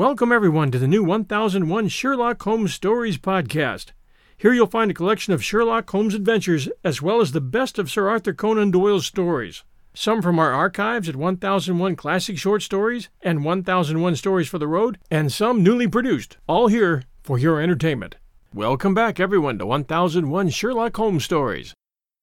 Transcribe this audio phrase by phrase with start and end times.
[0.00, 3.88] Welcome, everyone, to the new 1001 Sherlock Holmes Stories podcast.
[4.34, 7.90] Here you'll find a collection of Sherlock Holmes adventures as well as the best of
[7.90, 9.62] Sir Arthur Conan Doyle's stories.
[9.92, 14.96] Some from our archives at 1001 Classic Short Stories and 1001 Stories for the Road,
[15.10, 18.16] and some newly produced, all here for your entertainment.
[18.54, 21.74] Welcome back, everyone, to 1001 Sherlock Holmes Stories.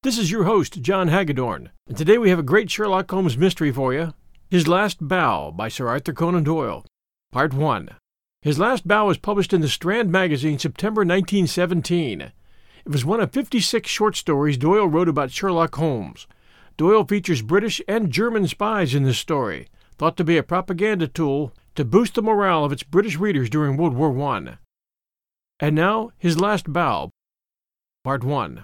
[0.01, 3.71] This is your host, John Hagedorn, and today we have a great Sherlock Holmes mystery
[3.71, 4.15] for you
[4.49, 6.83] His Last Bow by Sir Arthur Conan Doyle.
[7.31, 7.89] Part 1.
[8.41, 12.21] His Last Bow was published in the Strand magazine September 1917.
[12.21, 12.33] It
[12.85, 16.25] was one of 56 short stories Doyle wrote about Sherlock Holmes.
[16.77, 19.67] Doyle features British and German spies in this story,
[19.97, 23.75] thought to be a propaganda tool to boost the morale of its British readers during
[23.75, 24.57] World War I.
[25.59, 27.11] And now, His Last Bow,
[28.05, 28.63] Part 1.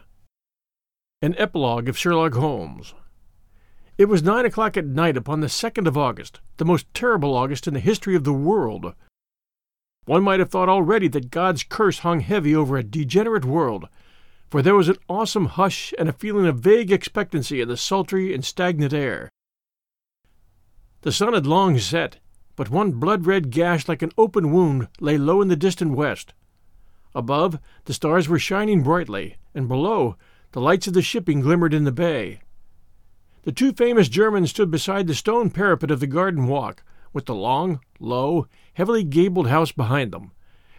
[1.22, 2.94] An Epilogue of Sherlock Holmes.
[3.96, 7.68] It was nine o'clock at night upon the second of August, the most terrible August
[7.68, 8.96] in the history of the world.
[10.06, 13.88] One might have thought already that God's curse hung heavy over a degenerate world,
[14.50, 18.34] for there was an awesome hush and a feeling of vague expectancy in the sultry
[18.34, 19.30] and stagnant air.
[21.02, 22.18] The sun had long set,
[22.56, 26.34] but one blood red gash like an open wound lay low in the distant west.
[27.14, 30.18] Above, the stars were shining brightly, and below,
[30.54, 32.40] the lights of the shipping glimmered in the bay.
[33.44, 37.36] The two famous Germans stood beside the stone parapet of the garden walk, with the
[37.36, 40.32] long, low, heavily gabled house behind them,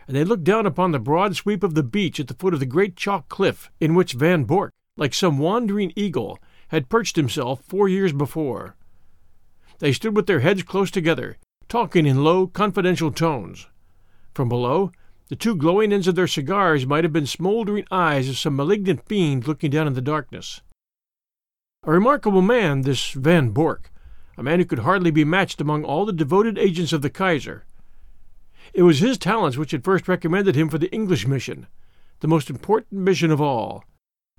[0.09, 2.61] and they looked down upon the broad sweep of the beach at the foot of
[2.61, 7.63] the great chalk cliff in which Von Bork, like some wandering eagle, had perched himself
[7.63, 8.77] four years before.
[9.79, 11.37] They stood with their heads close together,
[11.69, 13.69] talking in low, confidential tones.
[14.33, 14.91] From below,
[15.29, 19.07] the two glowing ends of their cigars might have been smoldering eyes of some malignant
[19.07, 20.63] fiend looking down in the darkness.
[21.87, 23.93] A remarkable man, this Von Bork,
[24.39, 27.67] a man who could hardly be matched among all the devoted agents of the Kaiser.
[28.73, 31.67] It was his talents which had first recommended him for the English mission,
[32.21, 33.85] the most important mission of all.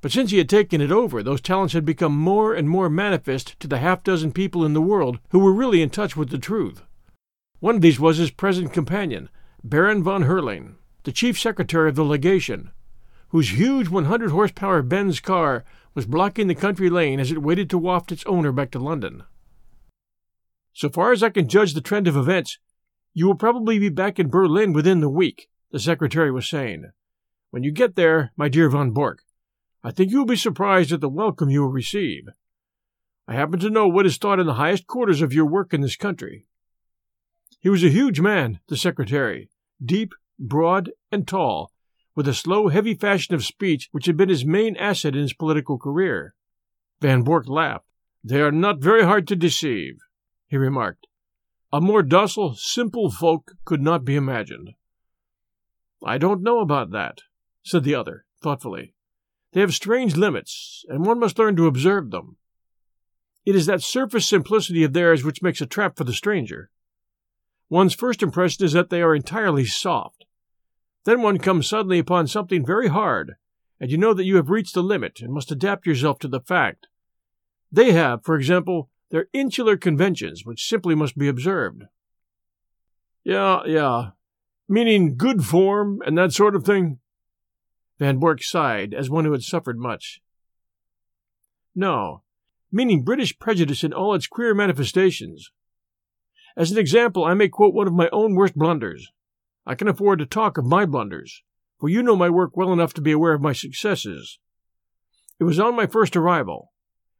[0.01, 3.59] But since he had taken it over, those talents had become more and more manifest
[3.59, 6.39] to the half dozen people in the world who were really in touch with the
[6.39, 6.81] truth.
[7.59, 9.29] One of these was his present companion,
[9.63, 12.71] Baron von Herling, the chief secretary of the legation,
[13.29, 15.63] whose huge 100 horsepower Benz car
[15.95, 19.23] was blocking the country lane as it waited to waft its owner back to London.
[20.73, 22.59] So far as I can judge the trend of events,
[23.13, 26.91] you will probably be back in Berlin within the week, the secretary was saying.
[27.49, 29.23] When you get there, my dear von Bork,
[29.81, 32.27] I think you will be surprised at the welcome you will receive.
[33.25, 35.79] I happen to know what is thought in the highest quarters of your work in
[35.79, 36.45] this country.
[37.61, 39.49] He was a huge man, the secretary,
[39.83, 41.71] deep, broad, and tall,
[42.15, 45.33] with a slow, heavy fashion of speech which had been his main asset in his
[45.33, 46.33] political career.
[47.01, 47.85] Von Bork laughed.
[48.23, 49.99] They are not very hard to deceive,
[50.47, 51.07] he remarked.
[51.71, 54.71] A more docile, simple folk could not be imagined.
[56.03, 57.21] I don't know about that,
[57.63, 58.93] said the other, thoughtfully.
[59.51, 62.37] They have strange limits, and one must learn to observe them.
[63.45, 66.71] It is that surface simplicity of theirs which makes a trap for the stranger.
[67.69, 70.24] One's first impression is that they are entirely soft,
[71.05, 73.35] then one comes suddenly upon something very hard,
[73.79, 76.41] and you know that you have reached the limit and must adapt yourself to the
[76.41, 76.87] fact.
[77.71, 81.83] They have, for example, their insular conventions, which simply must be observed.
[83.23, 84.09] Yeah, yeah.
[84.67, 86.99] Meaning good form and that sort of thing?
[87.99, 90.21] Von Bork sighed, as one who had suffered much.
[91.75, 92.23] No,
[92.71, 95.51] meaning British prejudice in all its queer manifestations.
[96.57, 99.11] As an example, I may quote one of my own worst blunders.
[99.65, 101.43] I can afford to talk of my blunders,
[101.79, 104.39] for you know my work well enough to be aware of my successes.
[105.39, 106.71] It was on my first arrival.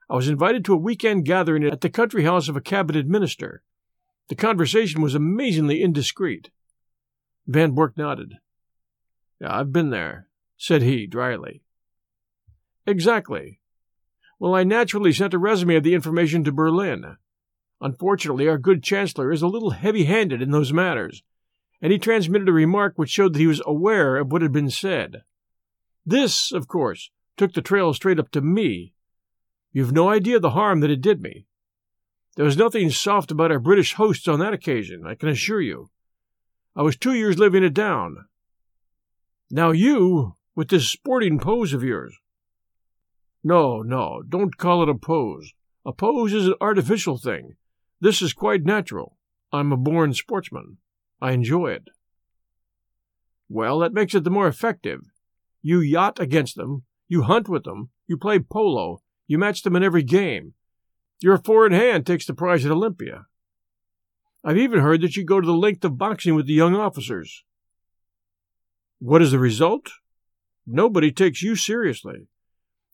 [0.10, 3.64] I was invited to a weekend gathering at the country house of a cabinet minister.
[4.30, 6.52] The conversation was amazingly indiscreet.
[7.48, 8.36] Von Bork nodded.
[9.42, 10.28] Yeah, I've been there,
[10.58, 11.64] said he dryly.
[12.88, 13.60] Exactly.
[14.40, 17.18] Well, I naturally sent a resume of the information to Berlin.
[17.82, 21.24] Unfortunately, our good chancellor is a little heavy handed in those matters,
[21.82, 24.70] and he transmitted a remark which showed that he was aware of what had been
[24.70, 25.24] said.
[26.06, 28.94] This, of course, took the trail straight up to me.
[29.72, 31.48] You've no idea the harm that it did me.
[32.36, 35.90] There was nothing soft about our British hosts on that occasion, I can assure you.
[36.76, 38.26] I was two years living it down.
[39.50, 42.18] Now you, with this sporting pose of yours.
[43.44, 45.54] No, no, don't call it a pose.
[45.86, 47.56] A pose is an artificial thing.
[48.02, 49.18] This is quite natural.
[49.52, 50.78] I'm a born sportsman.
[51.22, 51.90] I enjoy it.
[53.50, 55.02] Well, that makes it the more effective.
[55.62, 59.84] You yacht against them, you hunt with them, you play polo, you match them in
[59.84, 60.54] every game.
[61.22, 63.26] Your four in hand takes the prize at Olympia.
[64.44, 67.44] I've even heard that you go to the length of boxing with the young officers.
[69.00, 69.90] What is the result?
[70.68, 72.28] Nobody takes you seriously.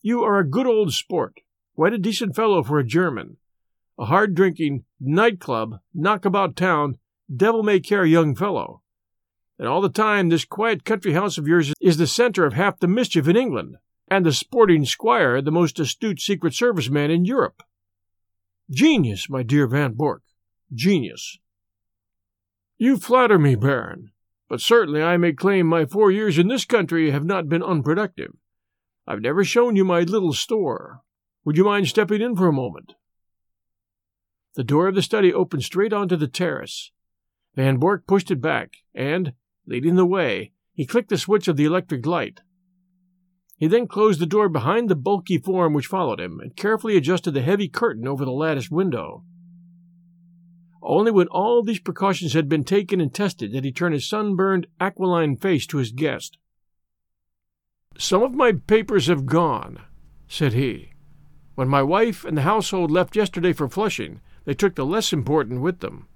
[0.02, 1.42] You are a good old sport,
[1.76, 3.38] quite a decent fellow for a German,
[4.00, 6.98] a hard drinking, nightclub, knockabout town,
[7.36, 8.82] devil may care young fellow.
[9.58, 12.80] And all the time, this quiet country house of yours is the center of half
[12.80, 13.78] the mischief in England,
[14.10, 17.64] and the sporting squire the most astute Secret Service man in Europe.
[18.70, 20.24] Genius, my dear Von Bork,
[20.74, 21.38] genius.
[22.78, 24.12] You flatter me, Baron,
[24.50, 28.34] but certainly I may claim my four years in this country have not been unproductive.
[29.06, 31.02] I've never shown you my little store.
[31.46, 32.96] Would you mind stepping in for a moment?
[34.56, 36.92] The door of the study opened straight onto the terrace.
[37.56, 39.34] Von Bork pushed it back, and,
[39.66, 42.42] leading the way, he clicked the switch of the electric light.
[43.58, 47.32] He then closed the door behind the bulky form which followed him, and carefully adjusted
[47.32, 49.24] the heavy curtain over the latticed window.
[50.82, 54.66] Only when all these precautions had been taken and tested did he turn his sunburned,
[54.80, 56.38] aquiline face to his guest.
[57.98, 59.82] Some of my papers have gone,
[60.28, 60.94] said he.
[61.54, 65.62] When my wife and the household left yesterday for Flushing, they took the less important
[65.62, 66.08] with them.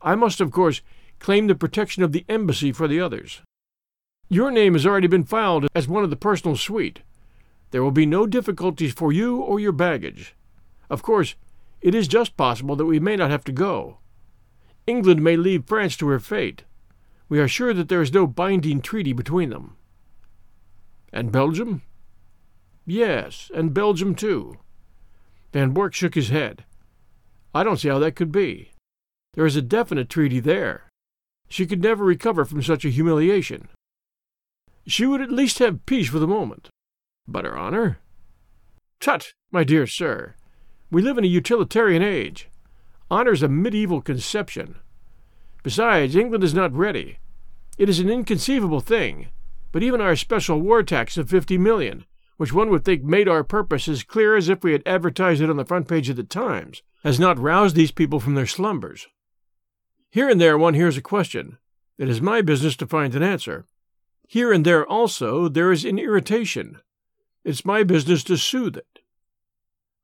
[0.00, 0.80] I must, of course,
[1.18, 3.42] claim the protection of the embassy for the others.
[4.28, 7.00] Your name has already been filed as one of the personal suite.
[7.70, 10.34] There will be no difficulties for you or your baggage.
[10.90, 11.34] Of course,
[11.80, 13.98] it is just possible that we may not have to go.
[14.86, 16.64] England may leave France to her fate.
[17.28, 19.76] We are sure that there is no binding treaty between them.
[21.12, 21.82] And Belgium?
[22.86, 24.56] Yes, and Belgium too.
[25.52, 26.64] Von Bork shook his head.
[27.54, 28.70] I don't see how that could be.
[29.34, 30.88] There is a definite treaty there.
[31.48, 33.68] She could never recover from such a humiliation.
[34.86, 36.68] She would at least have peace for the moment.
[37.26, 37.98] But her honor?
[39.00, 40.34] Tut, my dear sir.
[40.90, 42.48] We live in a utilitarian age.
[43.10, 44.76] Honor is a medieval conception.
[45.62, 47.18] Besides, England is not ready.
[47.76, 49.28] It is an inconceivable thing,
[49.72, 52.06] but even our special war tax of fifty million,
[52.38, 55.50] which one would think made our purpose as clear as if we had advertised it
[55.50, 59.06] on the front page of the Times, has not roused these people from their slumbers.
[60.10, 61.58] Here and there one hears a question.
[61.98, 63.66] It is my business to find an answer.
[64.26, 66.80] Here and there also there is an irritation.
[67.44, 69.00] It's my business to soothe it.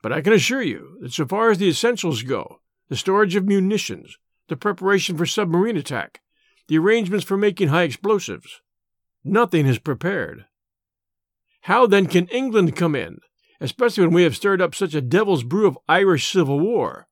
[0.03, 3.47] But I can assure you that so far as the essentials go, the storage of
[3.47, 4.19] munitions,
[4.49, 6.21] the preparation for submarine attack,
[6.69, 8.61] the arrangements for making high explosives,
[9.25, 10.45] nothing is prepared.
[11.63, 13.21] How then can England come in,
[13.61, 17.09] especially when we have stirred up such a devil's brew of Irish civil war,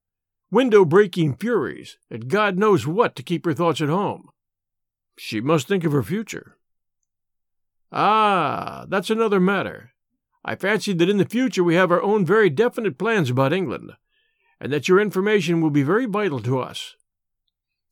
[0.53, 4.29] window breaking furies, and God knows what to keep her thoughts at home?
[5.17, 6.59] She must think of her future.
[7.91, 9.93] Ah, that's another matter.
[10.45, 13.93] I fancied that in the future we have our own very definite plans about England,
[14.61, 16.97] and that your information will be very vital to us.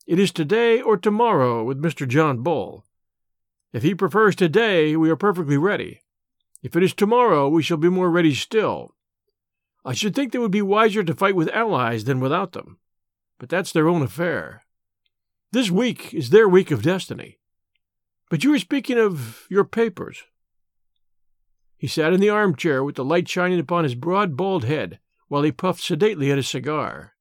[0.06, 2.06] It is today or tomorrow with Mr.
[2.06, 2.84] John Bull.
[3.72, 6.02] If he prefers today, we are perfectly ready.
[6.62, 8.94] If it is tomorrow, we shall be more ready still.
[9.84, 12.78] I should think it would be wiser to fight with allies than without them,
[13.38, 14.64] but that's their own affair.
[15.52, 17.38] This week is their week of destiny.
[18.28, 20.22] But you were speaking of your papers.
[21.76, 25.42] He sat in the armchair with the light shining upon his broad, bald head while
[25.42, 27.14] he puffed sedately at his cigar.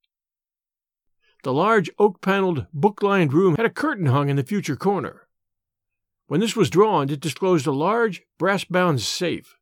[1.42, 5.28] The large oak paneled, book lined room had a curtain hung in the future corner.
[6.26, 9.56] When this was drawn, it disclosed a large, brass bound safe.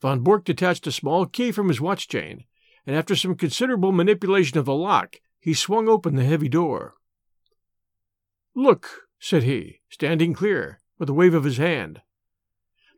[0.00, 2.44] Von Bork detached a small key from his watch chain,
[2.86, 6.94] and after some considerable manipulation of the lock, he swung open the heavy door.
[8.54, 12.00] Look, said he, standing clear, with a wave of his hand.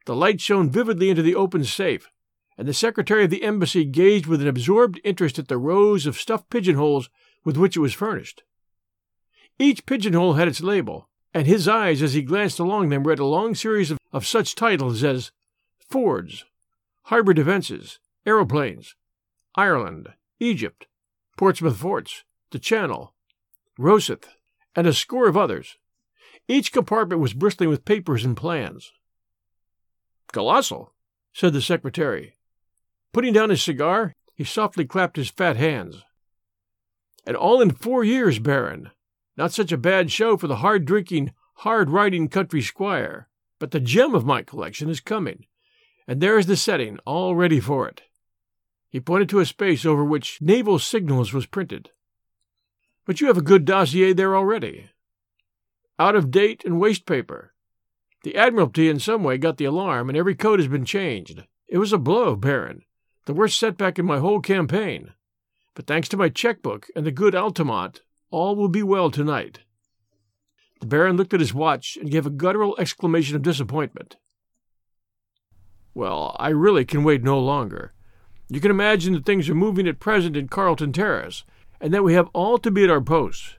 [0.07, 2.09] The light shone vividly into the open safe,
[2.57, 6.17] and the secretary of the embassy gazed with an absorbed interest at the rows of
[6.17, 7.09] stuffed pigeonholes
[7.45, 8.45] with which it was furnished.
[9.59, 13.25] Each pigeonhole had its label, and his eyes, as he glanced along them, read a
[13.25, 15.33] long series of, of such titles as
[15.89, 16.45] Fords,
[17.07, 18.95] Harbor Defenses, Aeroplanes,
[19.55, 20.87] Ireland, Egypt,
[21.37, 23.15] Portsmouth Forts, the Channel,
[23.79, 24.29] Rosyth,
[24.77, 25.79] and a score of others.
[26.49, 28.93] Each compartment was bristling with papers and plans.
[30.33, 30.93] Colossal,
[31.33, 32.37] said the secretary.
[33.13, 36.03] Putting down his cigar, he softly clapped his fat hands.
[37.27, 38.91] And all in four years, Baron.
[39.37, 43.29] Not such a bad show for the hard drinking, hard riding country squire.
[43.59, 45.47] But the gem of my collection is coming,
[46.07, 48.03] and there is the setting, all ready for it.
[48.89, 51.91] He pointed to a space over which Naval Signals was printed.
[53.07, 54.91] But you have a good dossier there already
[56.03, 57.55] out of date and waste paper.
[58.25, 61.45] The Admiralty in some way got the alarm, and every code has been changed.
[61.69, 62.83] It was a blow, Baron,
[63.27, 65.13] the worst setback in my whole campaign.
[65.75, 69.61] But thanks to my checkbook and the good Altamont, all will be well tonight.
[70.81, 74.17] The Baron looked at his watch and gave a guttural exclamation of disappointment.
[75.95, 77.93] Well, I really can wait no longer.
[78.49, 81.45] You can imagine that things are moving at present in Carlton Terrace,
[81.81, 83.57] and that we have all to be at our posts.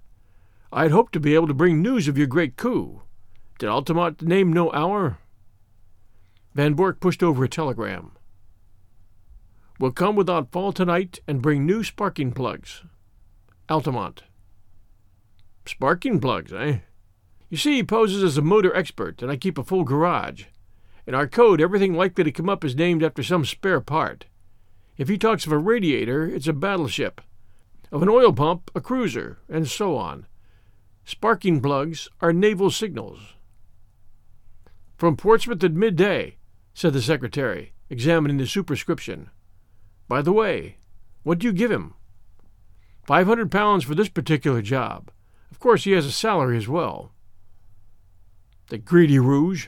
[0.72, 3.02] I had hoped to be able to bring news of your great coup.
[3.60, 5.20] Did Altamont name no hour?
[6.56, 8.12] Von Bork pushed over a telegram.
[9.80, 12.84] Will come without fault tonight and bring new sparking plugs.
[13.70, 14.24] Altamont.
[15.66, 16.80] Sparking plugs, eh?
[17.50, 20.46] You see, he poses as a motor expert, and I keep a full garage.
[21.06, 24.26] In our code, everything likely to come up is named after some spare part.
[24.98, 27.20] If he talks of a radiator, it's a battleship.
[27.92, 30.26] Of an oil pump, a cruiser, and so on.
[31.06, 33.20] Sparking plugs are naval signals.
[34.98, 36.38] From Portsmouth at midday,
[36.74, 39.30] said the secretary, examining the superscription.
[40.08, 40.78] By the way,
[41.24, 41.96] what do you give him?
[43.06, 45.12] Five hundred pounds for this particular job.
[45.52, 47.12] Of course, he has a salary as well.
[48.70, 49.68] The greedy rouge.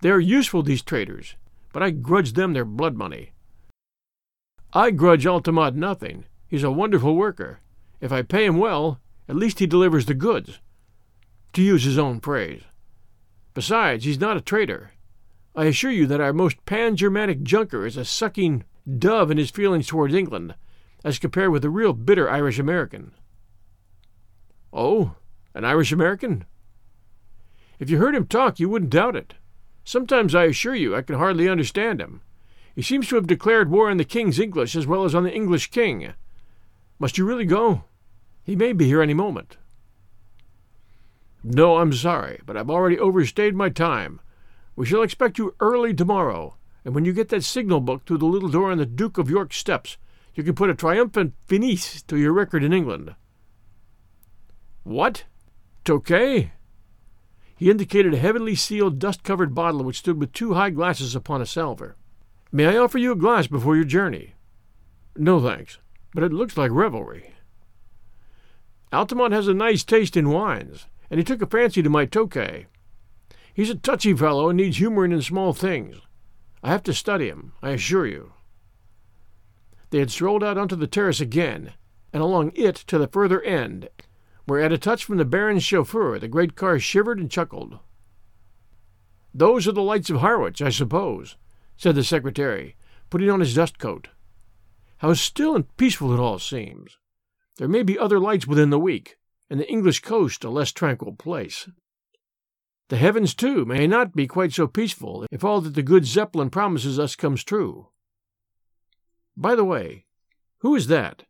[0.00, 1.34] They are useful, these traders,
[1.72, 3.32] but I grudge them their blood money.
[4.72, 6.24] I grudge Altamont nothing.
[6.46, 7.60] He's a wonderful worker.
[8.00, 10.60] If I pay him well, at least he delivers the goods,
[11.52, 12.62] to use his own phrase.
[13.54, 14.92] Besides, he's not a traitor.
[15.56, 18.64] I assure you that our most pan Germanic junker is a sucking
[18.98, 20.54] dove in his feelings towards England,
[21.04, 23.12] as compared with a real bitter Irish American.
[24.72, 25.16] Oh,
[25.54, 26.44] an Irish American?
[27.78, 29.34] If you heard him talk, you wouldn't doubt it.
[29.88, 32.20] Sometimes, I assure you, I can hardly understand him.
[32.74, 35.34] He seems to have declared war on the King's English as well as on the
[35.34, 36.12] English King.
[36.98, 37.84] Must you really go?
[38.44, 39.56] He may be here any moment.
[41.42, 44.20] No, I'm sorry, but I've already overstayed my time.
[44.76, 48.26] We shall expect you early tomorrow, and when you get that signal book through the
[48.26, 49.96] little door on the Duke of York's steps,
[50.34, 53.14] you can put a triumphant finis to your record in England.
[54.84, 55.24] What?
[55.86, 56.50] Tokay?
[57.58, 61.42] He indicated a heavily sealed, dust covered bottle which stood with two high glasses upon
[61.42, 61.96] a salver.
[62.52, 64.34] May I offer you a glass before your journey?
[65.16, 65.78] No, thanks,
[66.14, 67.34] but it looks like revelry.
[68.92, 72.66] Altamont has a nice taste in wines, and he took a fancy to my Tokay.
[73.52, 75.96] He's a touchy fellow and needs humoring in small things.
[76.62, 78.34] I have to study him, I assure you.
[79.90, 81.72] They had strolled out onto the terrace again,
[82.12, 83.88] and along it to the further end,
[84.48, 87.78] where at a touch from the Baron's chauffeur the great car shivered and chuckled.
[89.34, 91.36] Those are the lights of Harwich, I suppose,
[91.76, 92.74] said the secretary,
[93.10, 94.08] putting on his dust coat.
[94.98, 96.96] How still and peaceful it all seems.
[97.58, 99.18] There may be other lights within the week,
[99.50, 101.68] and the English coast a less tranquil place.
[102.88, 106.48] The heavens, too, may not be quite so peaceful if all that the good Zeppelin
[106.48, 107.88] promises us comes true.
[109.36, 110.06] By the way,
[110.60, 111.24] who is that?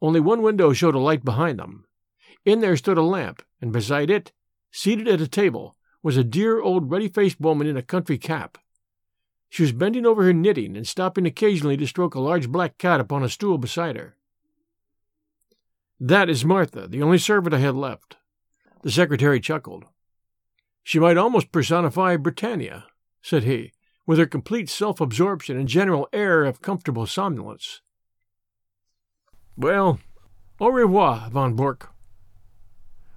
[0.00, 1.86] Only one window showed a light behind them.
[2.44, 4.32] In there stood a lamp, and beside it,
[4.70, 8.58] seated at a table, was a dear old ruddy faced woman in a country cap.
[9.48, 13.00] She was bending over her knitting and stopping occasionally to stroke a large black cat
[13.00, 14.16] upon a stool beside her.
[15.98, 18.16] That is Martha, the only servant I had left.
[18.82, 19.84] The secretary chuckled.
[20.82, 22.84] She might almost personify Britannia,
[23.22, 23.72] said he,
[24.06, 27.80] with her complete self absorption and general air of comfortable somnolence.
[29.56, 30.00] Well,
[30.60, 31.93] au revoir, von Bork.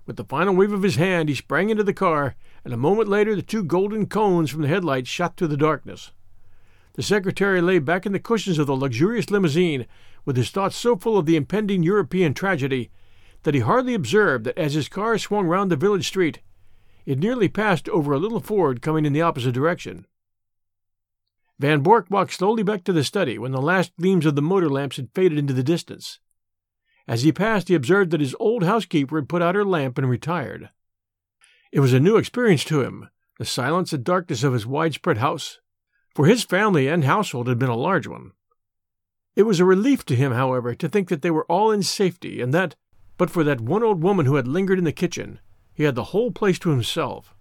[0.07, 3.09] With the final wave of his hand, he sprang into the car, and a moment
[3.09, 6.13] later the two golden cones from the headlights shot through the darkness.
[6.93, 9.85] The secretary lay back in the cushions of the luxurious limousine,
[10.23, 12.89] with his thoughts so full of the impending European tragedy
[13.43, 16.39] that he hardly observed that as his car swung round the village street,
[17.05, 20.07] it nearly passed over a little Ford coming in the opposite direction.
[21.59, 24.69] Von Bork walked slowly back to the study when the last gleams of the motor
[24.69, 26.19] lamps had faded into the distance.
[27.07, 30.09] As he passed, he observed that his old housekeeper had put out her lamp and
[30.09, 30.69] retired.
[31.71, 33.09] It was a new experience to him,
[33.39, 35.59] the silence and darkness of his widespread house,
[36.13, 38.33] for his family and household had been a large one.
[39.35, 42.41] It was a relief to him, however, to think that they were all in safety,
[42.41, 42.75] and that,
[43.17, 45.39] but for that one old woman who had lingered in the kitchen,
[45.73, 47.35] he had the whole place to himself.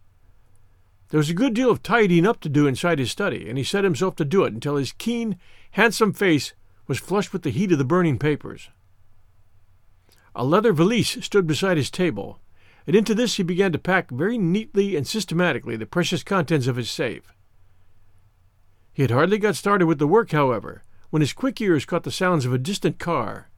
[1.08, 3.64] There was a good deal of tidying up to do inside his study, and he
[3.64, 5.38] set himself to do it until his keen,
[5.72, 6.52] handsome face
[6.86, 8.68] was flushed with the heat of the burning papers.
[10.38, 12.40] A leather valise stood beside his table,
[12.86, 16.76] and into this he began to pack very neatly and systematically the precious contents of
[16.76, 17.32] his safe.
[18.92, 22.10] He had hardly got started with the work, however, when his quick ears caught the
[22.10, 23.48] sounds of a distant car.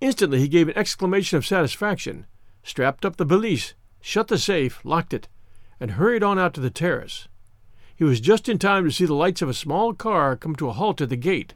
[0.00, 2.24] Instantly he gave an exclamation of satisfaction,
[2.62, 5.28] strapped up the valise, shut the safe, locked it,
[5.78, 7.28] and hurried on out to the terrace.
[7.94, 10.70] He was just in time to see the lights of a small car come to
[10.70, 11.52] a halt at the gate.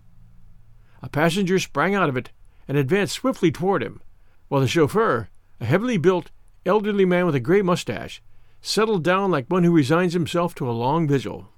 [1.01, 2.31] A passenger sprang out of it
[2.69, 4.01] and advanced swiftly toward him,
[4.49, 5.29] while the chauffeur,
[5.61, 6.31] a heavily built,
[6.65, 8.23] elderly man with a gray mustache,
[8.61, 11.49] settled down like one who resigns himself to a long vigil.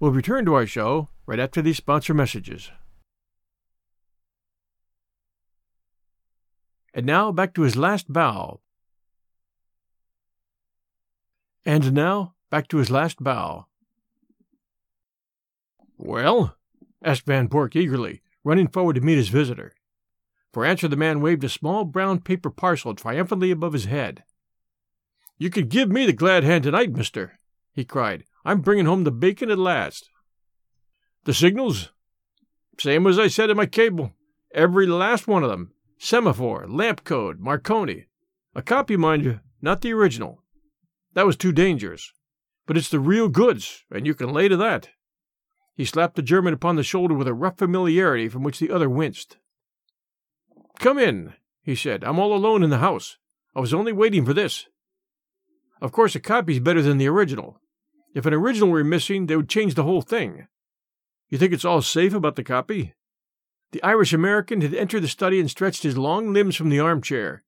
[0.00, 2.70] We'll return to our show right after these sponsor messages.
[6.92, 8.60] And now back to his last bow.
[11.64, 13.66] And now back to his last bow.
[15.98, 16.56] Well?
[17.02, 19.72] asked Von Bork eagerly, running forward to meet his visitor.
[20.56, 24.24] For answer, the man waved a small brown paper parcel triumphantly above his head.
[25.36, 27.38] You can give me the glad hand tonight, mister,
[27.74, 28.24] he cried.
[28.42, 30.08] I'm bringing home the bacon at last.
[31.24, 31.92] The signals?
[32.80, 34.14] Same as I said in my cable.
[34.54, 35.72] Every last one of them.
[35.98, 38.06] Semaphore, lamp code, Marconi.
[38.54, 40.42] A copy, mind you, not the original.
[41.12, 42.14] That was too dangerous.
[42.64, 44.88] But it's the real goods, and you can lay to that.
[45.74, 48.88] He slapped the German upon the shoulder with a rough familiarity from which the other
[48.88, 49.36] winced.
[50.78, 52.04] Come in, he said.
[52.04, 53.18] I'm all alone in the house.
[53.54, 54.66] I was only waiting for this.
[55.80, 57.60] Of course, a copy's better than the original.
[58.14, 60.46] If an original were missing, they would change the whole thing.
[61.28, 62.94] You think it's all safe about the copy?
[63.72, 67.42] The Irish American had entered the study and stretched his long limbs from the armchair.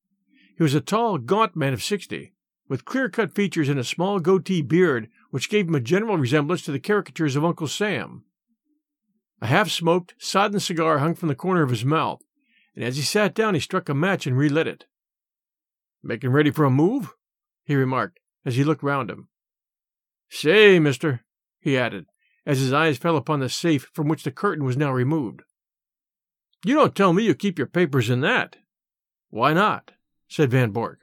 [0.56, 2.34] He was a tall, gaunt man of sixty,
[2.68, 6.62] with clear cut features and a small goatee beard which gave him a general resemblance
[6.62, 8.24] to the caricatures of Uncle Sam.
[9.40, 12.20] A half smoked, sodden cigar hung from the corner of his mouth,
[12.78, 14.86] and as he sat down he struck a match and relit it.
[16.00, 17.12] Making ready for a move?
[17.64, 19.26] he remarked as he looked round him.
[20.30, 21.24] Say, mister,
[21.58, 22.06] he added,
[22.46, 25.42] as his eyes fell upon the safe from which the curtain was now removed.
[26.64, 28.58] You don't tell me you keep your papers in that.
[29.28, 29.90] Why not?
[30.28, 31.00] said Von Bork.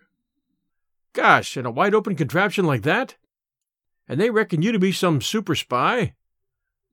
[1.12, 3.18] Gosh, in a wide open contraption like that?
[4.08, 6.14] And they reckon you to be some super spy?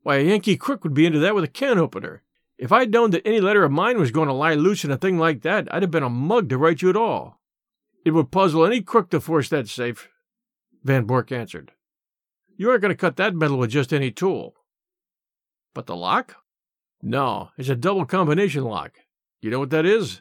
[0.00, 2.21] Why, a Yankee crook would be into that with a can opener.
[2.58, 4.96] If I'd known that any letter of mine was going to lie loose in a
[4.96, 7.40] thing like that, I'd have been a mug to write you at all.
[8.04, 10.08] It would puzzle any crook to force that safe,
[10.84, 11.72] Von Bork answered.
[12.56, 14.54] You aren't going to cut that metal with just any tool.
[15.74, 16.36] But the lock?
[17.00, 18.92] No, it's a double combination lock.
[19.40, 20.20] You know what that is?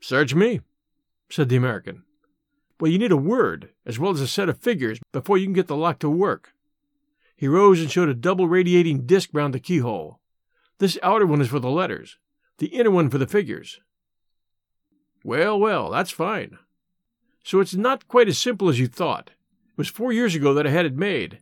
[0.00, 0.60] Search me,
[1.30, 2.02] said the American.
[2.80, 5.54] Well, you need a word, as well as a set of figures, before you can
[5.54, 6.52] get the lock to work.
[7.36, 10.20] He rose and showed a double radiating disc round the keyhole.
[10.78, 12.18] This outer one is for the letters,
[12.58, 13.80] the inner one for the figures.
[15.22, 16.58] Well, well, that's fine.
[17.42, 19.28] So it's not quite as simple as you thought.
[19.28, 21.38] It was four years ago that I had it made.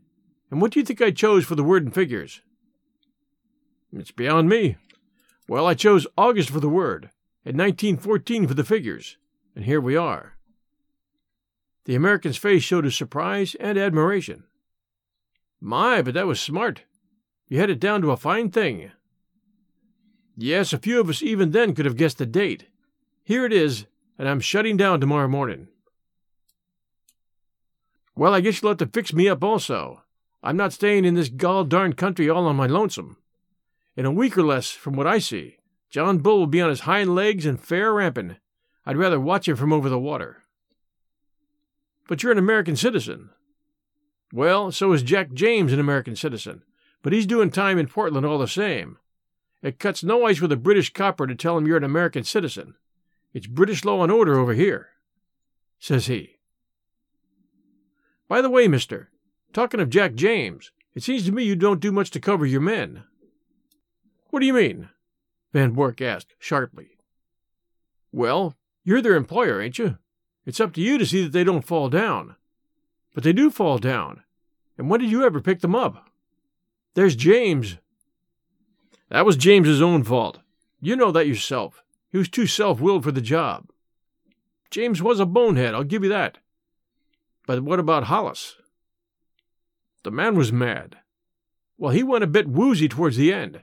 [0.51, 2.43] And what do you think I chose for the word and figures?
[3.93, 4.77] It's beyond me.
[5.49, 7.11] Well, I chose August for the word,
[7.45, 9.17] and 1914 for the figures,
[9.55, 10.37] and here we are.
[11.85, 14.45] The American's face showed his surprise and admiration.
[15.61, 16.85] My, but that was smart.
[17.49, 18.93] You had it down to a fine thing.
[20.43, 22.67] Yes, a few of us even then could have guessed the date.
[23.23, 23.87] Here it is,
[24.19, 25.69] and I'm shutting down tomorrow morning.
[28.17, 30.03] Well, I guess you'll have to fix me up also.
[30.43, 33.19] I'm not staying in this gall darned country all on my lonesome.
[33.97, 35.59] In a week or less, from what I see,
[35.91, 38.35] John Bull will be on his hind legs and fair ramping.
[38.85, 40.43] I'd rather watch him from over the water.
[42.09, 43.31] But you're an American citizen.
[44.33, 46.65] Well, so is Jack James an American citizen,
[47.01, 48.99] but he's doing time in Portland all the same.
[49.63, 52.75] It cuts no ice with a British copper to tell him you're an American citizen.
[53.33, 54.89] It's British law and order over here,
[55.79, 56.39] says he.
[58.29, 59.11] By the way, mister,
[59.53, 62.61] talking of Jack James, it seems to me you don't do much to cover your
[62.61, 63.05] men.
[64.31, 64.89] What do you mean?
[65.53, 66.99] Von Bork asked sharply.
[68.11, 69.99] Well, you're their employer, ain't you?
[70.45, 72.37] It's up to you to see that they don't fall down.
[73.15, 74.23] But they do fall down.
[74.77, 76.09] And when did you ever pick them up?
[76.95, 77.77] There's James.
[79.13, 80.39] That was James's own fault.
[80.81, 81.83] You know that yourself.
[82.11, 83.69] He was too self willed for the job.
[84.71, 86.39] James was a bonehead, I'll give you that.
[87.47, 88.57] But what about Hollis?
[90.03, 90.97] The man was mad.
[91.77, 93.61] Well, he went a bit woozy towards the end.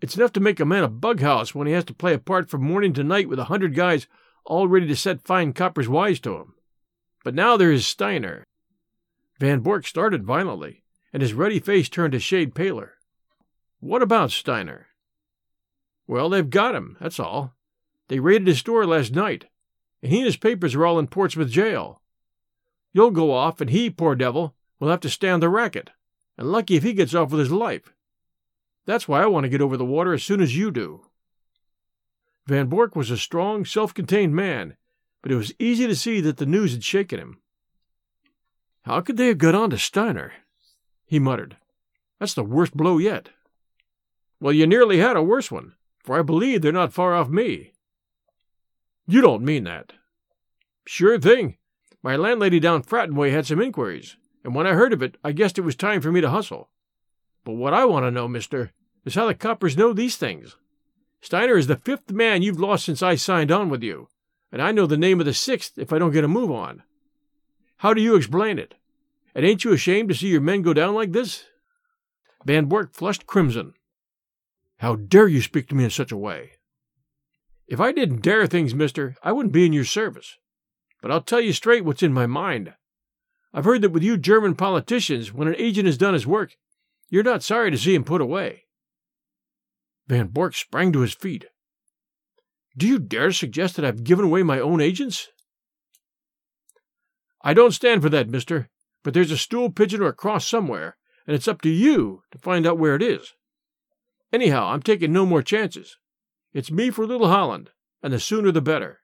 [0.00, 2.48] It's enough to make a man a bughouse when he has to play a part
[2.48, 4.06] from morning to night with a hundred guys
[4.46, 6.54] all ready to set fine coppers wise to him.
[7.24, 8.42] But now there is Steiner.
[9.38, 12.94] Von Bork started violently, and his ruddy face turned a shade paler.
[13.80, 14.88] What about Steiner?
[16.06, 17.54] Well, they've got him, that's all.
[18.08, 19.46] They raided his store last night,
[20.02, 22.00] and he and his papers are all in Portsmouth jail.
[22.92, 25.90] You'll go off, and he, poor devil, will have to stand the racket,
[26.36, 27.92] and lucky if he gets off with his life.
[28.86, 31.04] That's why I want to get over the water as soon as you do.
[32.46, 34.76] Von Bork was a strong, self contained man,
[35.20, 37.42] but it was easy to see that the news had shaken him.
[38.82, 40.32] How could they have got on to Steiner?
[41.04, 41.58] he muttered.
[42.18, 43.28] That's the worst blow yet.
[44.40, 45.74] Well, you nearly had a worse one,
[46.04, 47.72] for I believe they're not far off me.
[49.06, 49.94] You don't mean that.
[50.86, 51.56] Sure thing.
[52.02, 55.32] My landlady down Fratton Way had some inquiries, and when I heard of it, I
[55.32, 56.70] guessed it was time for me to hustle.
[57.44, 58.72] But what I want to know, mister,
[59.04, 60.56] is how the coppers know these things.
[61.20, 64.08] Steiner is the fifth man you've lost since I signed on with you,
[64.52, 66.84] and I know the name of the sixth if I don't get a move on.
[67.78, 68.74] How do you explain it?
[69.34, 71.44] And ain't you ashamed to see your men go down like this?
[72.44, 73.74] Von Bork flushed crimson.
[74.78, 76.52] How dare you speak to me in such a way?
[77.66, 80.38] If I didn't dare things, mister, I wouldn't be in your service.
[81.02, 82.74] But I'll tell you straight what's in my mind.
[83.52, 86.56] I've heard that with you German politicians, when an agent has done his work,
[87.08, 88.64] you're not sorry to see him put away.
[90.06, 91.46] Von Bork sprang to his feet.
[92.76, 95.28] Do you dare suggest that I've given away my own agents?
[97.42, 98.68] I don't stand for that, mister,
[99.02, 102.38] but there's a stool pigeon or a cross somewhere, and it's up to you to
[102.38, 103.34] find out where it is.
[104.32, 105.96] Anyhow, I'm taking no more chances.
[106.52, 107.70] It's me for Little Holland,
[108.02, 109.00] and the sooner the better.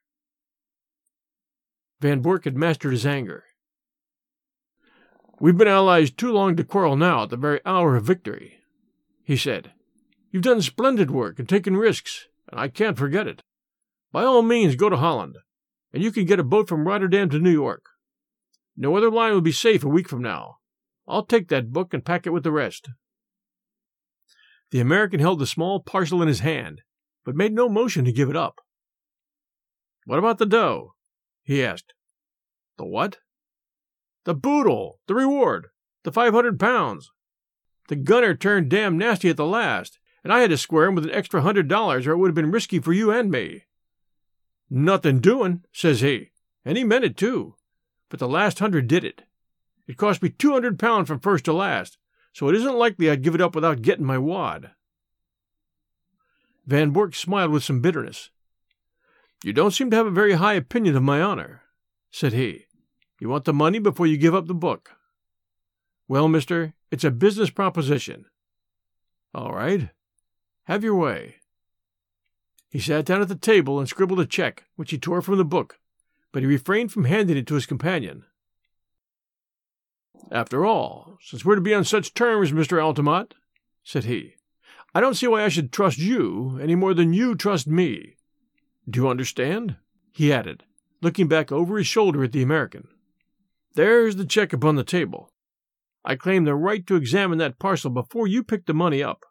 [2.01, 3.45] Von Bork had mastered his anger.
[5.41, 8.59] We've been allies too long to quarrel now at the very hour of victory,
[9.23, 9.73] he said.
[10.31, 13.43] You've done splendid work and taken risks, and I can't forget it.
[14.13, 15.39] By all means, go to Holland,
[15.93, 17.85] and you can get a boat from Rotterdam to New York.
[18.77, 20.59] No other line will be safe a week from now.
[21.07, 22.89] I'll take that book and pack it with the rest.
[24.75, 26.83] The American held the small parcel in his hand,
[27.25, 28.61] but made no motion to give it up.
[30.05, 30.95] What about the dough?
[31.45, 31.95] he asked.
[32.77, 33.19] The what?
[34.25, 35.69] The boodle, the reward,
[36.03, 37.13] the five hundred pounds.
[37.87, 41.05] The gunner turned damn nasty at the last, and I had to square him with
[41.05, 43.67] an extra hundred dollars or it would have been risky for you and me.
[44.69, 46.33] Nothing doing, says he,
[46.65, 47.55] and he meant it too.
[48.09, 49.23] But the last hundred did it.
[49.87, 51.97] It cost me two hundred pounds from first to last,
[52.35, 54.73] so it isn't likely I'd give it up without getting my wad.
[56.67, 58.31] Von Bork smiled with some bitterness.
[59.45, 61.63] You don't seem to have a very high opinion of my honor,
[62.11, 62.67] said he.
[63.21, 64.91] You want the money before you give up the book.
[66.09, 68.27] Well, mister, it's a business proposition.
[69.33, 69.91] All right.
[70.65, 71.37] Have your way.
[72.69, 75.45] He sat down at the table and scribbled a check, which he tore from the
[75.45, 75.79] book,
[76.33, 78.25] but he refrained from handing it to his companion.
[80.31, 82.83] After all, since we're to be on such terms, Mr.
[82.83, 83.35] Altamont,
[83.83, 84.35] said he,
[84.95, 88.17] I don't see why I should trust you any more than you trust me.
[88.89, 89.77] Do you understand?
[90.13, 90.65] he added,
[91.03, 92.89] looking back over his shoulder at the American.
[93.75, 95.31] There's the check upon the table.
[96.05, 99.25] I claim the right to examine that parcel before you pick the money up.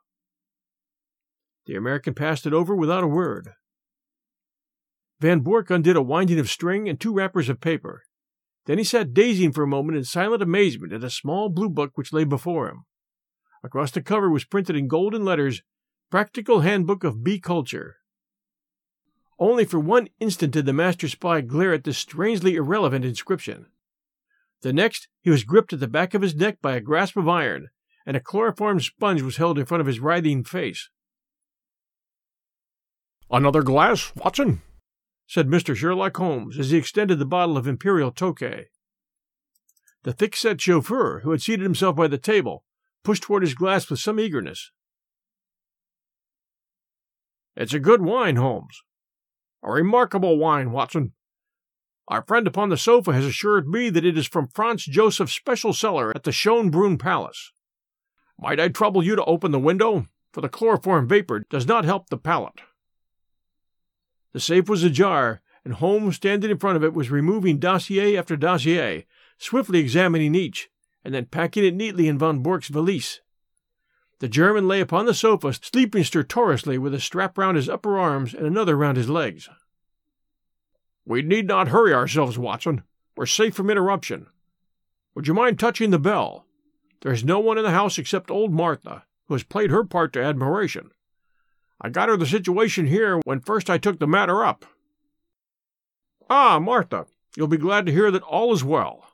[1.66, 3.54] The American passed it over without a word.
[5.22, 8.04] Von Bork undid a winding of string and two wrappers of paper.
[8.66, 11.92] Then he sat dazing for a moment in silent amazement at a small blue book
[11.96, 12.86] which lay before him.
[13.64, 15.62] Across the cover was printed in golden letters
[16.10, 17.98] Practical Handbook of Bee Culture.
[19.40, 23.66] Only for one instant did the master spy glare at this strangely irrelevant inscription.
[24.62, 27.28] The next, he was gripped at the back of his neck by a grasp of
[27.28, 27.70] iron,
[28.06, 30.90] and a chloroform sponge was held in front of his writhing face.
[33.30, 34.62] Another glass, Watson?
[35.34, 35.76] Said Mr.
[35.76, 38.66] Sherlock Holmes as he extended the bottle of Imperial Tokay.
[40.04, 42.64] The thick set chauffeur, who had seated himself by the table,
[43.04, 44.70] pushed toward his glass with some eagerness.
[47.56, 48.84] It's a good wine, Holmes.
[49.64, 51.14] A remarkable wine, Watson.
[52.08, 55.74] Our friend upon the sofa has assured me that it is from Franz Joseph's special
[55.74, 57.52] cellar at the Schönbrunn Palace.
[58.40, 62.10] Might I trouble you to open the window, for the chloroform vapor does not help
[62.10, 62.62] the palate.
[64.34, 68.36] The safe was ajar, and Holmes, standing in front of it, was removing dossier after
[68.36, 69.06] dossier,
[69.38, 70.70] swiftly examining each,
[71.06, 73.22] and then packing it neatly in von Bork's valise.
[74.20, 78.34] The German lay upon the sofa, sleeping stertorously with a strap round his upper arms
[78.34, 79.50] and another round his legs.
[81.06, 82.84] We need not hurry ourselves, Watson.
[83.16, 84.28] We're safe from interruption.
[85.14, 86.46] Would you mind touching the bell?
[87.02, 90.24] There's no one in the house except old Martha, who has played her part to
[90.24, 90.92] admiration.
[91.84, 94.66] I got her the situation here when first I took the matter up.
[96.30, 99.06] Ah, Martha, you'll be glad to hear that all is well.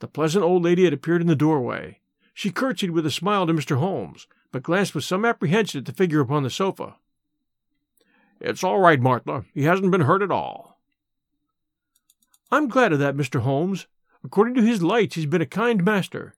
[0.00, 2.00] The pleasant old lady had appeared in the doorway.
[2.34, 3.78] She curtsied with a smile to Mr.
[3.78, 6.96] Holmes, but glanced with some apprehension at the figure upon the sofa.
[8.38, 9.46] It's all right, Martha.
[9.54, 10.78] He hasn't been hurt at all.
[12.52, 13.40] I'm glad of that, Mr.
[13.40, 13.86] Holmes.
[14.22, 16.34] According to his lights, he's been a kind master.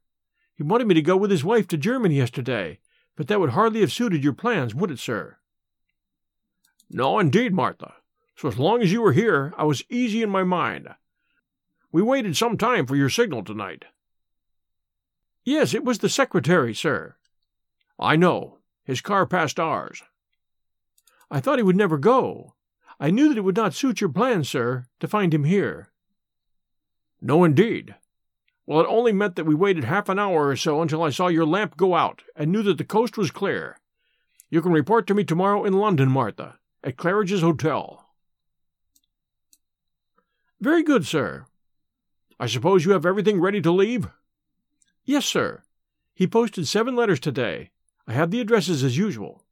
[0.54, 2.78] He wanted me to go with his wife to Germany yesterday,
[3.18, 5.38] but that would hardly have suited your plans, would it, sir?
[6.88, 7.94] No, indeed, Martha.
[8.36, 10.86] So as long as you were here, I was easy in my mind.
[11.90, 13.86] We waited some time for your signal tonight.
[15.42, 17.16] Yes, it was the secretary, sir.
[17.98, 18.58] I know.
[18.84, 20.04] His car passed ours.
[21.28, 22.54] I thought he would never go.
[23.00, 25.90] I knew that it would not suit your plans, sir, to find him here.
[27.20, 27.96] No, indeed.
[28.68, 31.28] Well, it only meant that we waited half an hour or so until I saw
[31.28, 33.80] your lamp go out and knew that the coast was clear.
[34.50, 38.04] You can report to me tomorrow in London, Martha, at Claridge's Hotel.
[40.60, 41.46] Very good, sir.
[42.38, 44.10] I suppose you have everything ready to leave?
[45.02, 45.62] Yes, sir.
[46.14, 47.70] He posted seven letters today.
[48.06, 49.44] I have the addresses as usual.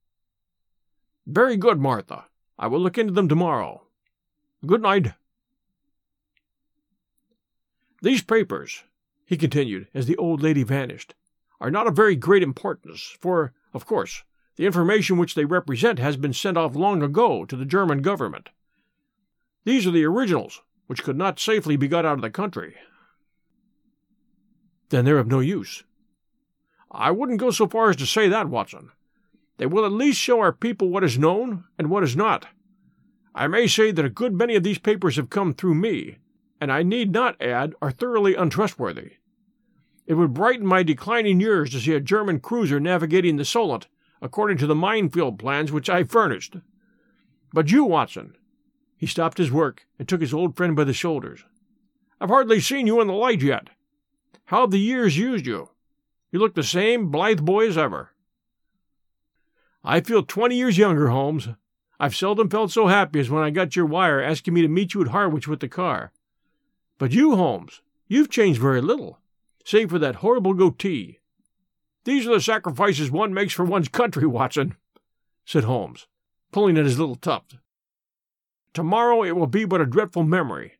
[1.26, 2.26] Very good, Martha.
[2.58, 3.86] I will look into them tomorrow.
[4.66, 5.12] Good night.
[8.02, 8.84] These papers,
[9.26, 11.14] he continued as the old lady vanished,
[11.60, 14.22] are not of very great importance, for, of course,
[14.56, 18.48] the information which they represent has been sent off long ago to the German government.
[19.64, 22.76] These are the originals, which could not safely be got out of the country.
[24.88, 25.82] Then they're of no use.
[26.90, 28.90] I wouldn't go so far as to say that, Watson.
[29.58, 32.46] They will at least show our people what is known and what is not.
[33.34, 36.18] I may say that a good many of these papers have come through me,
[36.60, 39.12] and I need not add are thoroughly untrustworthy.
[40.06, 43.88] It would brighten my declining years to see a German cruiser navigating the Solent
[44.22, 46.56] according to the minefield plans which I furnished.
[47.52, 48.36] But you, Watson,
[48.96, 51.44] he stopped his work and took his old friend by the shoulders.
[52.20, 53.68] I've hardly seen you in the light yet.
[54.46, 55.70] How have the years used you?
[56.30, 58.12] You look the same blithe boy as ever.
[59.84, 61.48] I feel twenty years younger, Holmes.
[61.98, 64.94] I've seldom felt so happy as when I got your wire asking me to meet
[64.94, 66.12] you at Harwich with the car.
[66.98, 69.18] But you, Holmes, you've changed very little,
[69.64, 71.18] save for that horrible goatee.
[72.04, 74.76] These are the sacrifices one makes for one's country, Watson,
[75.44, 76.06] said Holmes,
[76.52, 77.56] pulling at his little tuft.
[78.72, 80.74] Tomorrow it will be but a dreadful memory.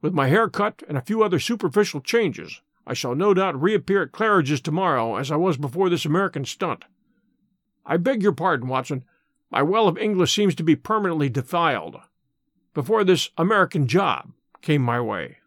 [0.00, 4.02] With my hair cut and a few other superficial changes, I shall no doubt reappear
[4.02, 6.84] at Claridge's tomorrow as I was before this American stunt.
[7.84, 9.04] I beg your pardon, Watson.
[9.50, 11.96] My well of English seems to be permanently defiled.
[12.74, 15.38] Before this American job came my way.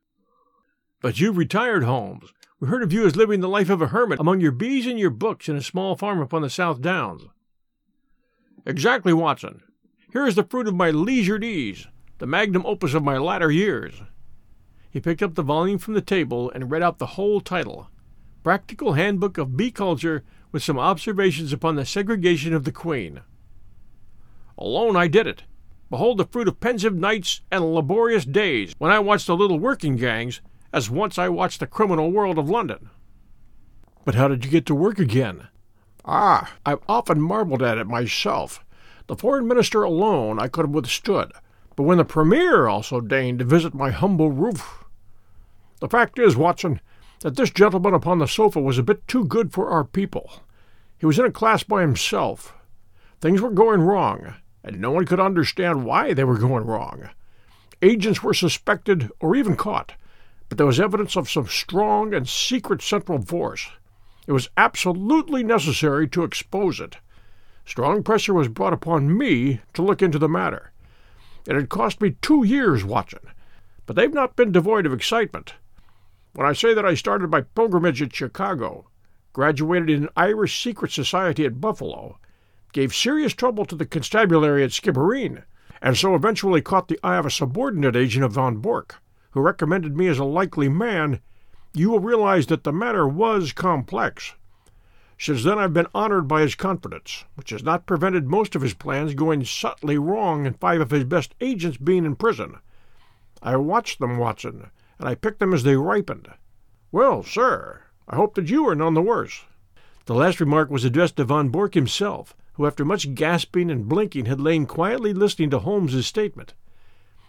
[1.02, 2.32] But you've retired, Holmes.
[2.60, 5.00] We heard of you as living the life of a hermit among your bees and
[5.00, 7.24] your books in a small farm upon the South Downs.
[8.68, 9.64] Exactly, Watson.
[10.14, 11.88] Here is the fruit of my leisured ease,
[12.20, 14.04] the magnum opus of my latter years.
[14.92, 17.90] He picked up the volume from the table and read out the whole title
[18.44, 23.22] Practical Handbook of Bee Culture with some observations upon the segregation of the queen.
[24.56, 25.44] Alone I did it.
[25.90, 29.96] Behold the fruit of pensive nights and laborious days, when I watched the little working
[29.96, 30.42] gangs,
[30.74, 32.90] as once I watched the criminal world of London.
[34.06, 35.48] But how did you get to work again?
[36.06, 38.64] Ah, I've often marveled at it myself.
[39.08, 41.32] The foreign minister alone I could have withstood,
[41.76, 44.86] but when the premier also deigned to visit my humble roof.
[45.80, 46.80] The fact is, Watson,
[47.22, 50.32] that this gentleman upon the sofa was a bit too good for our people.
[50.98, 52.56] He was in a class by himself.
[53.20, 57.10] Things were going wrong, and no one could understand why they were going wrong.
[57.82, 59.94] Agents were suspected or even caught,
[60.52, 63.70] but there was evidence of some strong and secret central force.
[64.28, 66.98] It was absolutely necessary to expose it.
[67.64, 70.74] Strong pressure was brought upon me to look into the matter.
[71.48, 73.22] It had cost me two years, Watson,
[73.86, 75.54] but they've not been devoid of excitement.
[76.34, 78.90] When I say that I started my pilgrimage at Chicago,
[79.32, 82.20] graduated in an Irish secret society at Buffalo,
[82.74, 85.44] gave serious trouble to the constabulary at Skibbereen,
[85.82, 89.98] and so eventually caught the eye of a subordinate agent of von Bork, who recommended
[89.98, 91.20] me as a likely man,
[91.74, 94.34] you will realize that the matter was complex.
[95.18, 98.74] Since then I've been honored by his confidence, which has not prevented most of his
[98.74, 102.58] plans going subtly wrong and five of his best agents being in prison.
[103.42, 106.28] I watched them, Watson, and I picked them as they ripened.
[106.92, 109.46] Well, sir, I hope that you are none the worse.
[110.06, 114.26] The last remark was addressed to von Bork himself, who after much gasping and blinking
[114.26, 116.54] had lain quietly listening to Holmes's statement.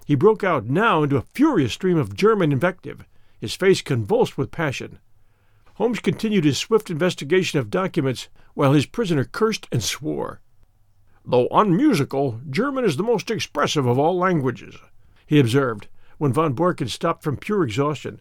[0.04, 3.04] He broke out now into a furious stream of German invective,
[3.40, 4.98] his face convulsed with passion.
[5.74, 10.40] Holmes continued his swift investigation of documents while his prisoner cursed and swore.
[11.24, 14.76] Though unmusical, German is the most expressive of all languages,
[15.26, 15.88] he observed,
[16.18, 18.20] when von Bork had stopped from pure exhaustion.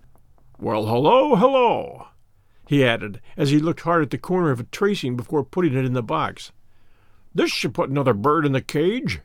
[0.59, 2.07] Well, hello, hello,
[2.67, 5.83] he added, as he looked hard at the corner of a tracing before putting it
[5.83, 6.51] in the box.
[7.33, 9.19] This should put another bird in the cage.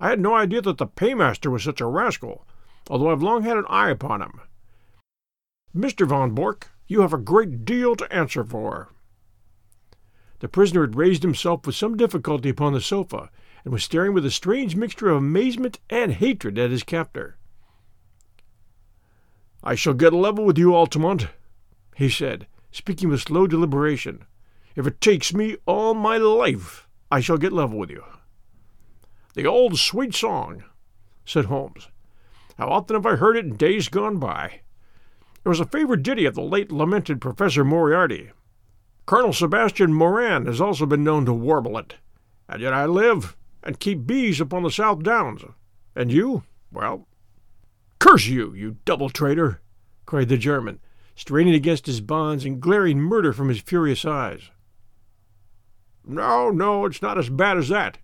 [0.00, 2.46] I had no idea that the paymaster was such a rascal,
[2.88, 4.40] although I've long had an eye upon him.
[5.76, 6.06] Mr.
[6.08, 8.90] von Bork, you have a great deal to answer for.
[10.40, 13.30] The prisoner had raised himself with some difficulty upon the sofa,
[13.62, 17.36] and was staring with a strange mixture of amazement and hatred at his captor.
[19.62, 21.28] I shall get level with you, Altamont,
[21.94, 24.24] he said, speaking with slow deliberation.
[24.74, 28.02] If it takes me all my life, I shall get level with you.
[29.30, 30.64] Oh, the old sweet song,
[31.24, 31.88] said Holmes.
[32.58, 34.60] How often have I heard it in days gone by?
[35.44, 38.30] It was a favorite ditty of the late lamented Professor Moriarty.
[39.06, 41.94] Colonel Sebastian Moran has also been known to warble it.
[42.48, 45.42] And yet I live and keep bees upon the South Downs.
[45.94, 47.06] And you, well,
[47.98, 49.60] curse you, you double traitor!
[50.06, 50.80] cried the German,
[51.14, 54.50] straining against his bonds and glaring murder from his furious eyes.
[56.04, 57.98] No, no, it's not as bad as that,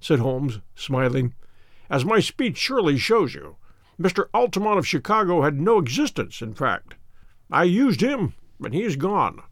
[0.00, 1.34] said Holmes, smiling,
[1.88, 3.56] as my speech surely shows you.
[4.00, 4.28] Mr.
[4.32, 6.94] Altamont of Chicago had no existence, in fact.
[7.50, 9.42] I used him, and he is gone.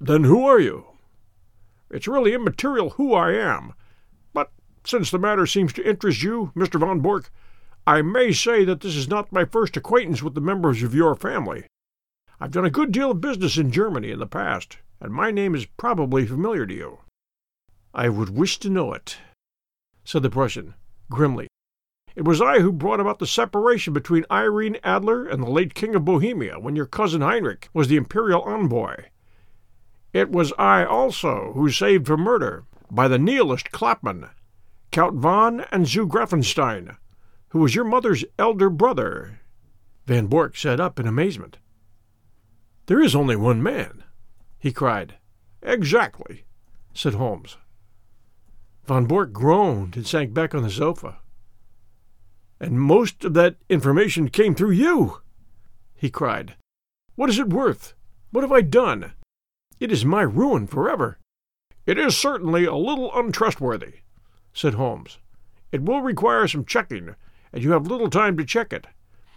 [0.00, 0.86] Then who are you?
[1.90, 3.74] It's really immaterial who I am,
[4.32, 4.50] but
[4.84, 6.80] since the matter seems to interest you, Mr.
[6.80, 7.30] von Bork,
[7.86, 11.14] I may say that this is not my first acquaintance with the members of your
[11.14, 11.66] family.
[12.40, 15.54] I've done a good deal of business in Germany in the past, and my name
[15.54, 16.98] is probably familiar to you.
[17.96, 19.18] I would wish to know it,
[20.04, 20.74] said the Prussian,
[21.08, 21.46] grimly.
[22.16, 25.94] It was I who brought about the separation between Irene Adler and the late King
[25.94, 28.96] of Bohemia when your cousin Heinrich was the imperial envoy.
[30.12, 34.30] It was I also who saved from murder, by the nihilist Klopman,
[34.90, 36.96] Count von and zu Grafenstein,
[37.50, 39.38] who was your mother's elder brother.
[40.06, 41.58] Von Bork sat up in amazement.
[42.86, 44.02] There is only one man,
[44.58, 45.14] he cried.
[45.62, 46.44] Exactly,
[46.92, 47.56] said Holmes.
[48.86, 51.16] Von Bork groaned and sank back on the sofa.
[52.60, 55.20] And most of that information came through you,
[55.94, 56.54] he cried.
[57.14, 57.94] What is it worth?
[58.30, 59.12] What have I done?
[59.80, 61.18] It is my ruin forever.
[61.86, 64.00] It is certainly a little untrustworthy,
[64.52, 65.18] said Holmes.
[65.72, 67.14] It will require some checking,
[67.52, 68.86] and you have little time to check it.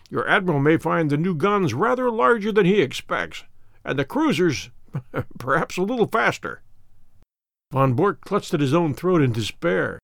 [0.09, 3.43] Your admiral may find the new guns rather larger than he expects,
[3.83, 4.71] and the cruisers
[5.37, 6.61] perhaps a little faster.
[7.71, 9.99] Von Bork clutched at his own throat in despair.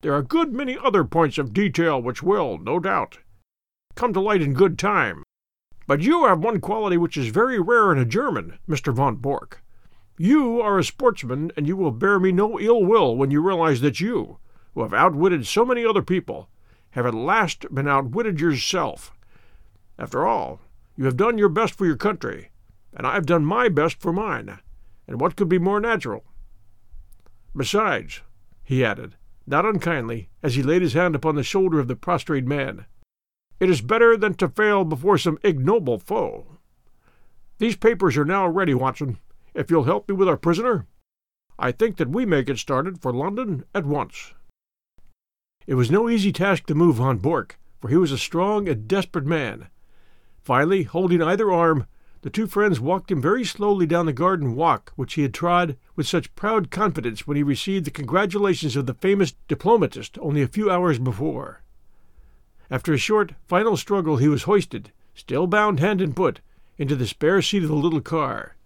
[0.00, 3.18] There are a good many other points of detail which will, no doubt,
[3.96, 5.24] come to light in good time.
[5.88, 8.94] But you have one quality which is very rare in a German, Mr.
[8.94, 9.60] von Bork.
[10.16, 13.80] You are a sportsman, and you will bear me no ill will when you realize
[13.80, 14.38] that you,
[14.74, 16.48] who have outwitted so many other people,
[16.90, 19.10] have at last been outwitted yourself.
[19.98, 20.60] After all,
[20.96, 22.50] you have done your best for your country,
[22.94, 24.60] and I have done my best for mine.
[25.08, 26.22] And what could be more natural?
[27.54, 28.22] Besides,
[28.64, 32.46] he added, not unkindly, as he laid his hand upon the shoulder of the prostrate
[32.46, 32.86] man.
[33.60, 36.58] It is better than to fail before some ignoble foe.
[37.58, 39.18] These papers are now ready, Watson.
[39.54, 40.86] If you'll help me with our prisoner,
[41.58, 44.32] I think that we may get started for London at once.
[45.66, 48.88] It was no easy task to move von Bork, for he was a strong and
[48.88, 49.68] desperate man.
[50.40, 51.86] Finally, holding either arm,
[52.22, 55.76] the two friends walked him very slowly down the garden walk which he had trod
[55.96, 60.48] with such proud confidence when he received the congratulations of the famous diplomatist only a
[60.48, 61.62] few hours before.
[62.70, 66.40] After a short, final struggle, he was hoisted, still bound hand and foot,
[66.78, 68.56] into the spare seat of the little car.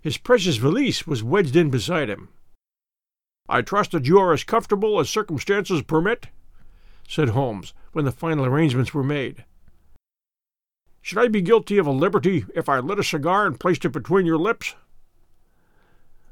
[0.00, 2.30] His precious valise was wedged in beside him.
[3.48, 6.28] I trust that you are as comfortable as circumstances permit,
[7.06, 9.44] said Holmes, when the final arrangements were made.
[11.04, 13.90] Should I be guilty of a liberty if I lit a cigar and placed it
[13.90, 14.74] between your lips?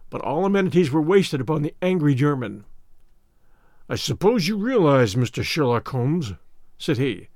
[0.08, 2.64] But all amenities were wasted upon the angry German.
[3.86, 5.44] I suppose you realize, Mr.
[5.44, 6.32] Sherlock Holmes,
[6.78, 7.28] said he,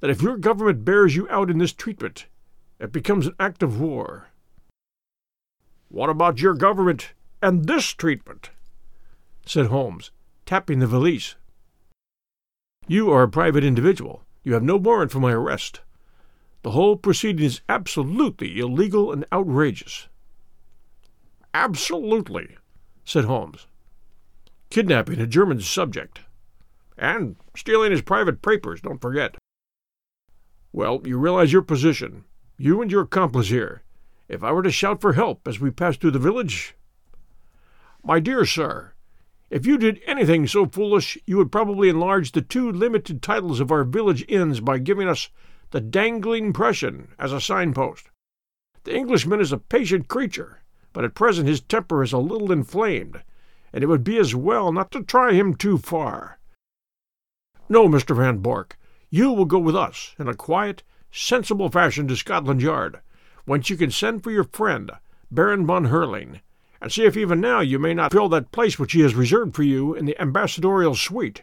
[0.00, 2.26] that if your government bears you out in this treatment,
[2.80, 4.26] it becomes an act of war.
[5.90, 8.50] What about your government and this treatment?
[9.46, 10.10] said Holmes,
[10.44, 11.36] tapping the valise.
[12.88, 14.24] You are a private individual.
[14.42, 15.82] You have no warrant for my arrest.
[16.62, 20.08] The whole proceeding is absolutely illegal and outrageous.
[21.54, 22.56] Absolutely,
[23.04, 23.66] said Holmes.
[24.68, 26.20] Kidnapping a German subject.
[26.98, 29.36] And stealing his private papers, don't forget.
[30.72, 32.24] Well, you realize your position,
[32.56, 33.82] you and your accomplice here.
[34.28, 36.76] If I were to shout for help as we pass through the village.
[38.04, 38.92] My dear sir,
[39.48, 43.72] if you did anything so foolish, you would probably enlarge the two limited titles of
[43.72, 45.30] our village inns by giving us
[45.70, 48.10] the dangling Prussian as a signpost.
[48.84, 50.62] The Englishman is a patient creature,
[50.92, 53.22] but at present his temper is a little inflamed,
[53.72, 56.38] and it would be as well not to try him too far.
[57.68, 58.16] No, Mr.
[58.16, 58.76] Von Bork,
[59.10, 63.00] you will go with us in a quiet, sensible fashion to Scotland Yard,
[63.44, 64.90] whence you can send for your friend,
[65.30, 66.40] Baron von Herling,
[66.80, 69.54] and see if even now you may not fill that place which he has reserved
[69.54, 71.42] for you in the ambassadorial suite.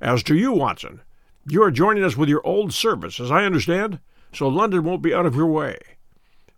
[0.00, 1.02] As to you, Watson,
[1.46, 4.00] you are joining us with your old service, as I understand,
[4.32, 5.78] so London won't be out of your way.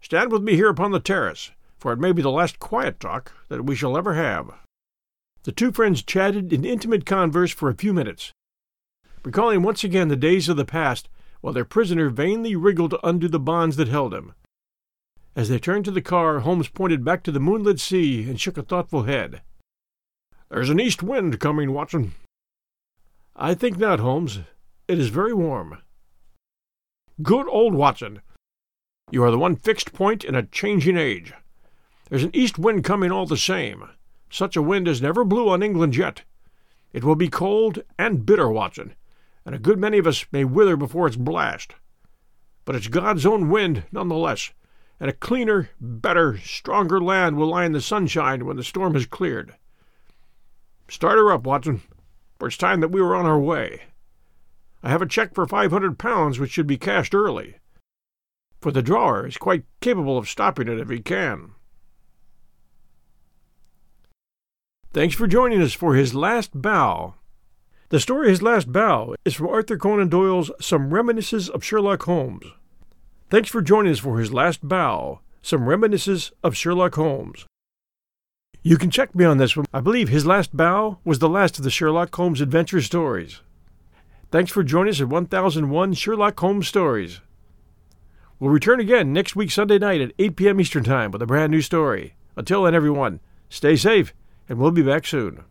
[0.01, 3.33] Stand with me here upon the terrace, for it may be the last quiet talk
[3.49, 4.51] that we shall ever have.
[5.43, 8.33] The two friends chatted in intimate converse for a few minutes,
[9.25, 11.09] recalling once again the days of the past
[11.41, 14.35] while their prisoner vainly wriggled under the bonds that held him.
[15.35, 18.57] As they turned to the car, Holmes pointed back to the moonlit sea and shook
[18.57, 19.43] a thoughtful head.
[20.49, 22.15] There's an east wind coming, Watson.
[23.35, 24.41] I think not, Holmes.
[24.89, 25.79] It is very warm.
[27.21, 28.21] Good old Watson.
[29.11, 31.33] You are the one fixed point in a changing age.
[32.09, 33.89] There's an east wind coming all the same.
[34.31, 36.23] Such a wind as never blew on England yet.
[36.93, 38.95] It will be cold and bitter, Watson,
[39.45, 41.75] and a good many of us may wither before its blast.
[42.65, 44.53] But it's God's own wind, none the less,
[45.01, 49.07] and a cleaner, better, stronger land will lie in the sunshine when the storm has
[49.07, 49.57] cleared.
[50.89, 51.83] Start her up, Watson,
[52.39, 53.83] for it's time that we were on our way.
[54.83, 57.57] I have a check for five hundred pounds which should be cashed early,
[58.61, 61.53] for the drawer is quite capable of stopping it if he can.
[64.93, 67.15] Thanks for joining us for His Last Bow.
[67.91, 72.47] The story His Last Bow is from Arthur Conan Doyle's Some Reminiscences of Sherlock Holmes.
[73.29, 77.45] Thanks for joining us for His Last Bow, Some Reminiscences of Sherlock Holmes.
[78.63, 79.67] You can check me on this one.
[79.73, 83.43] I believe His Last Bow was the last of the Sherlock Holmes adventure stories.
[84.37, 87.23] Thanks for joining us at 1001 Sherlock Holmes Stories.
[88.39, 90.61] We'll return again next week, Sunday night at 8 p.m.
[90.61, 92.17] Eastern Time with a brand new story.
[92.37, 94.13] Until then, everyone, stay safe
[94.47, 95.45] and we'll be back soon.